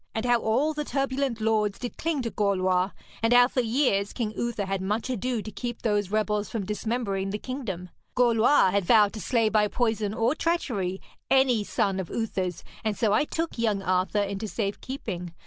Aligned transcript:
And 0.15 0.25
how 0.25 0.39
all 0.41 0.73
the 0.73 0.83
turbulent 0.83 1.39
lords 1.39 1.77
did 1.77 1.95
cling 1.95 2.23
to 2.23 2.31
Gorlois, 2.31 2.89
and 3.21 3.33
how 3.33 3.47
for 3.47 3.61
years 3.61 4.13
King 4.13 4.31
Uther 4.35 4.65
had 4.65 4.81
much 4.81 5.11
ado 5.11 5.43
to 5.43 5.51
keep 5.51 5.83
those 5.83 6.09
rebels 6.09 6.49
from 6.49 6.65
dismembering 6.65 7.29
the 7.29 7.37
kingdom. 7.37 7.89
Gorlois 8.15 8.71
had 8.71 8.83
vowed 8.83 9.13
to 9.13 9.21
slay 9.21 9.47
by 9.47 9.67
poison 9.67 10.11
or 10.15 10.33
treachery 10.33 10.99
any 11.29 11.63
son 11.63 11.99
of 11.99 12.09
Uther's, 12.09 12.63
and 12.83 12.97
so 12.97 13.13
I 13.13 13.25
took 13.25 13.59
young 13.59 13.83
Arthur 13.83 14.23
into 14.23 14.47
safe 14.47 14.81
keeping. 14.81 15.35